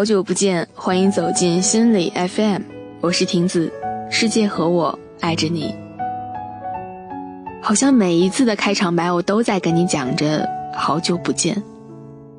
[0.00, 2.62] 好久不见，欢迎走进心理 FM，
[3.02, 3.70] 我是婷子，
[4.08, 5.74] 世界和我爱着你。
[7.60, 11.62] 好像每一次的开场白，我都在跟你讲着好久不见。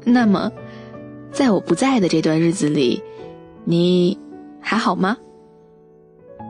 [0.04, 0.52] 那么，
[1.32, 3.04] 在我不在的这段日子里，
[3.64, 4.18] 你
[4.60, 5.16] 还好吗？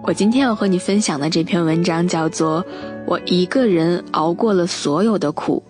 [0.04, 2.64] 我今天要和你分享的这篇文章叫做
[3.06, 5.62] 《我一个人熬过了所有的苦》，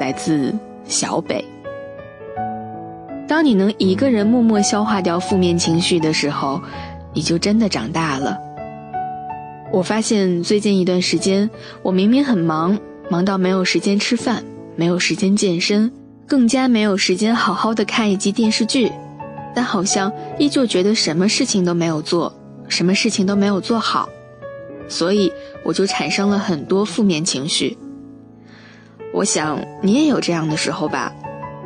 [0.00, 1.44] 来自小北。
[3.30, 6.60] 当你能一个人默默消化掉负面情绪的时候，
[7.14, 8.36] 你就真的长大了。
[9.72, 11.48] 我发现最近一段时间，
[11.80, 12.76] 我明明很忙，
[13.08, 14.42] 忙到没有时间吃饭，
[14.74, 15.92] 没有时间健身，
[16.26, 18.90] 更加没有时间好好的看一集电视剧，
[19.54, 22.34] 但好像依旧觉得什么事情都没有做。
[22.66, 24.08] 什么事情都没有做好，
[24.88, 27.78] 所以我就产生了很多负面情绪。
[29.12, 31.12] 我想你也有这样的时候吧？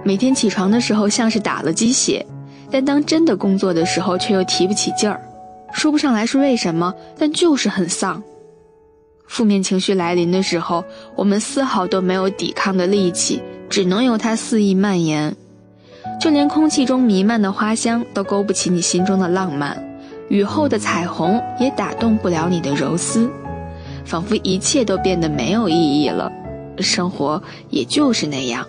[0.04, 2.24] 每天起床的时候像是打了鸡血，
[2.70, 5.18] 但当真的工作的时候却又提不起劲儿，
[5.72, 8.22] 说不上来是为什么，但就是很丧。
[9.26, 10.84] 负面情绪来临的时候，
[11.16, 15.34] 我们丝毫都没有抵抗的力气，只能由它肆意蔓延，
[16.20, 19.82] 就连空气中弥漫的花香都勾不起你心中的浪漫。
[20.28, 23.30] 雨后的彩虹也打动不了你的柔丝，
[24.04, 26.30] 仿佛一切都变得没有意义了，
[26.78, 28.66] 生活也就是那样。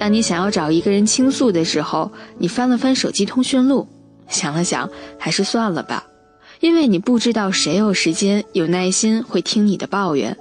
[0.00, 3.86] 当你想要找一个人倾诉的时候，你翻了翻手机通讯录，
[4.28, 6.06] 想了想，还是算了吧，
[6.60, 10.34] 因为你不知道谁有时间、有耐心会听你的抱怨，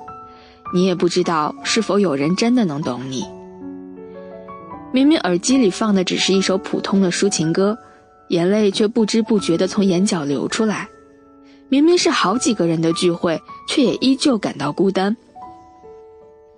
[0.74, 3.26] 你也不知道是否有人真的能懂你。
[4.94, 7.78] 明明耳机里放的只是一首普通的抒情歌。
[8.30, 10.88] 眼泪却不知不觉地从眼角流出来，
[11.68, 15.18] 明明是好几个人的聚会，却也依旧感到孤单。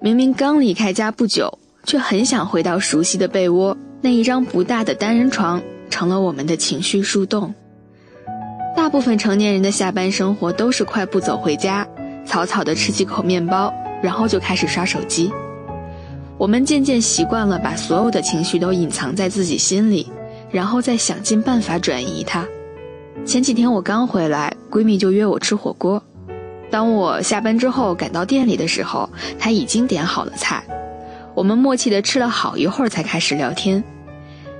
[0.01, 7.53] 明明刚离开家不久，却很想回到熟悉的被窝，那一张不大的单人床成了我们的情绪树洞。
[8.75, 11.87] 大部分成年人的下班生活都是快步走回家，
[12.25, 15.31] 草草的吃几口面包，然后就开始刷手机。
[16.37, 20.11] 我们渐渐习惯了把所有的情绪都隐藏在自己心里。
[20.51, 22.45] 然后再想尽办法转移它。
[23.25, 26.03] 前几天我刚回来，闺蜜就约我吃火锅。
[26.69, 30.61] 当我下班之后赶到店里的时候，她已经点好了菜。
[31.33, 33.83] 我们默契地吃了好一会儿才开始聊天，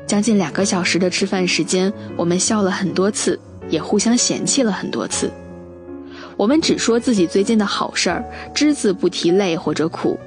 [0.07, 3.39] 将近两个小时的吃饭时间，我们笑了很多次，
[3.69, 5.31] 也互相嫌弃了很多次。
[6.37, 8.23] 我们只说自己最近的好事儿，
[8.53, 10.17] 只字不提累或者苦。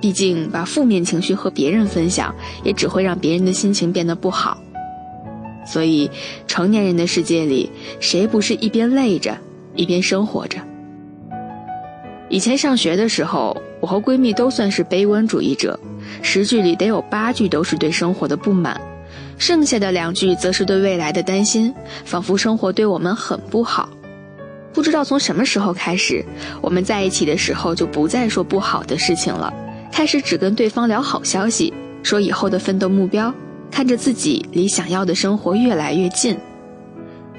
[0.00, 4.56] 毕竟把负面情绪和别人分享，也只会让别人的心情变得不好。
[5.66, 6.10] 所以，
[6.46, 7.70] 成年人的世界里，
[8.00, 9.36] 谁不是一边累着，
[9.74, 10.58] 一边生活着？
[12.30, 15.78] 以前上学的时候，我和闺蜜都算是悲观主义者，
[16.22, 18.80] 十句里得有八句都是对生活的不满，
[19.36, 21.74] 剩下的两句则是对未来的担心，
[22.04, 23.90] 仿佛生活对我们很不好。
[24.72, 26.24] 不知道从什么时候开始，
[26.60, 29.52] 我们在一起的时候就不再说不好的事情了，
[29.90, 31.74] 开始只跟对方聊好消息，
[32.04, 33.34] 说以后的奋斗目标。
[33.72, 36.36] 看着自己离想要的生活越来越近，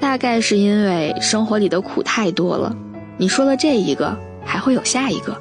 [0.00, 2.74] 大概是因为生活里的苦太多了。
[3.18, 5.36] 你说了这一个，还会有下一个，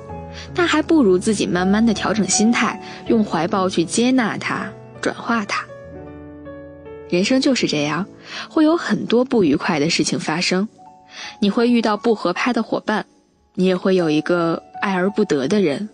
[0.56, 4.68] 那还不如自己慢慢的调整心态，用怀抱去接纳它，
[5.02, 5.66] 转化它。
[7.10, 8.06] 人生就是这样，
[8.50, 10.68] 会有很多不愉快的事情发生，
[11.40, 13.06] 你会遇到不合拍的伙伴，
[13.56, 15.90] 你也会有一个爱而不得的人。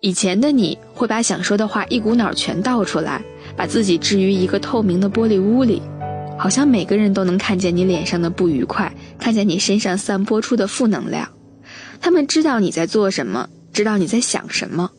[0.00, 3.22] 以前的你会把想说的话一股脑全倒出来。
[3.56, 5.80] 把自己置于一个透明的玻璃屋里，
[6.36, 11.28] 好像每个人都能看见你脸上的不愉快，看见你身上散播出的负能量。
[12.04, 14.90] 他们知道你在做什么，知道你在想什么，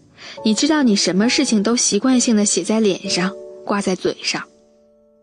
[0.44, 3.32] 你知道你什么事情都习惯性的写在脸上，
[3.64, 4.42] 挂在嘴上。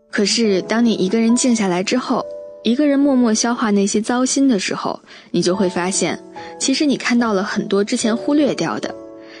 [0.09, 2.25] 可是当你一个人静下来之后，
[2.63, 4.97] 一个人默默消化那些糟心的时候，
[5.31, 6.17] 你就会发现，
[6.57, 8.95] 其实你看到了很多之前忽略掉的，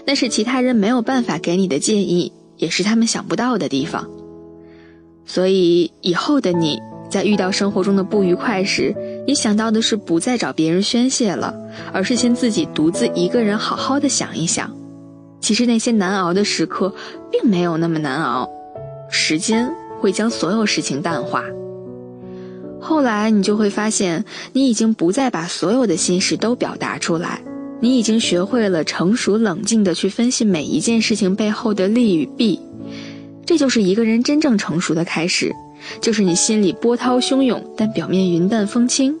[0.05, 2.33] 那是其他人没有办法给你的建议。
[2.57, 4.05] 也是他们想不到的地方，
[5.25, 6.77] 所以以后的你
[7.09, 8.93] 在遇到生活中的不愉快时，
[9.25, 11.53] 你想到的是不再找别人宣泄了，
[11.91, 14.69] 而是先自己独自一个人好好的想一想。
[15.39, 16.93] 其实那些难熬的时刻
[17.31, 18.49] 并没有那么难熬，
[19.09, 21.43] 时间会将所有事情淡化。
[22.81, 27.41] 后来你就会发现，你已经不再把所有的心事都表达出来。
[27.79, 32.59] 你已经学会了成熟冷静的去分析每一件事情背后的利与弊，
[33.45, 35.53] 这就是一个人真正成熟的开始。
[36.01, 39.17] 就是你心里波涛汹涌，但表面云淡风轻。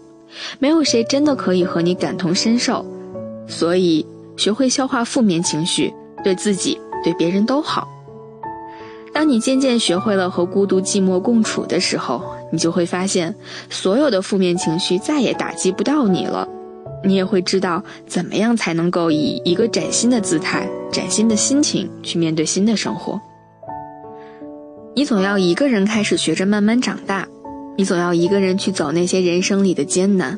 [0.59, 2.85] 没有谁真的可以和你感同身受，
[3.47, 4.05] 所以
[4.35, 5.93] 学会消化负面情绪，
[6.23, 7.87] 对自己对别人都好。
[9.13, 13.35] 当你渐渐学会了和孤独寂寞共处的时候，你就会发现，
[13.69, 16.47] 所有的负面情绪再也打击不到你了。
[17.05, 23.21] 你也会知道怎么样才能够以一个崭新的姿态、崭新的心情去面对新的生活。
[24.95, 27.27] 你总要一个人开始学着慢慢长大，
[27.75, 30.37] 你总要一个人去走那些人生里的艰难，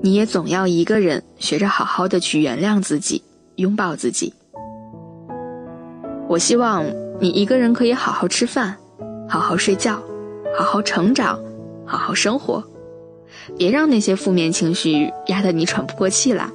[0.00, 3.22] 你也总要一个人学着好好的去原谅自己、
[3.56, 4.32] 拥抱自己。
[6.26, 6.86] 我希望
[7.20, 8.74] 你一个人可以好好吃饭，
[9.28, 10.02] 好好睡觉，
[10.58, 11.38] 好好成长，
[11.84, 12.64] 好好生活。
[13.58, 16.48] 别让那些负面情绪压得你喘不过气来，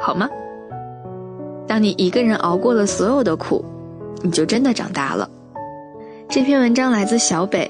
[0.00, 0.26] 好吗？
[1.66, 3.62] 当你一个人熬过了所有的苦，
[4.22, 5.28] 你就真的长大了。
[6.30, 7.68] 这篇文章来自小北，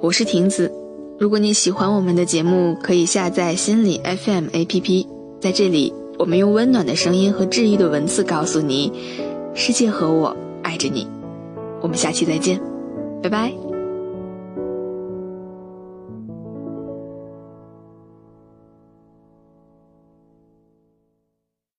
[0.00, 0.72] 我是婷子。
[1.18, 5.06] 如果你喜欢我们的节目，可以下载心理 FM APP，
[5.40, 8.92] 在这里，我们用温暖的声音和治愈的文字告诉你，
[9.54, 11.04] 世界和我爱着你。
[11.82, 12.60] 我们下期再见，
[13.24, 13.65] 拜拜。